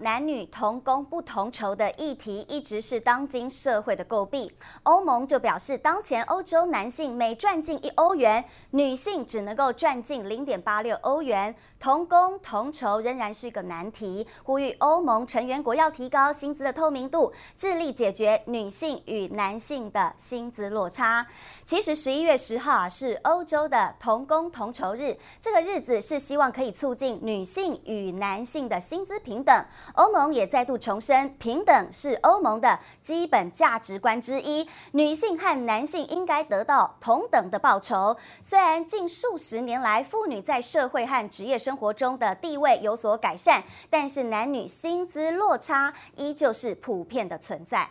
[0.00, 4.50] 男女同工不同酬的议题一直是当今社会的诟病。
[4.84, 14.26] 欧盟就表示，当前欧洲男性每赚进一欧元，女性只能够赚进零点八六欧元，同工同酬仍然是个难题。
[14.42, 21.26] 呼吁欧盟成员国要提高薪资的透明度，致力解决女性与男性的薪资落差。
[21.64, 29.62] 其实十一月十号啊是欧洲的同工同酬日，这个日子是希望可以促进女性与男性的薪资平等。
[29.94, 34.68] 欧盟也再度重申，平等是欧盟的基本价值观之一。
[34.92, 38.16] 女性和男性应该得到同等的报酬。
[38.42, 47.90] 虽然近数十年来，妇女在社会和职业生活中的地位有所改善，但是男女薪资落差依旧是普遍的存在。